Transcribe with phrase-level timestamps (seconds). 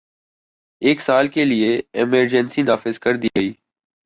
[0.81, 3.51] ایک سال کے لیے ایمرجنسی نافذ کر دی گئی